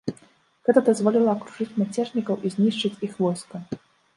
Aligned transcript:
Гэта 0.69 0.79
дазволіла 0.87 1.35
акружыць 1.35 1.77
мяцежнікаў 1.81 2.35
і 2.49 2.53
знішчыць 2.57 2.95
іх 3.11 3.21
войска. 3.27 3.63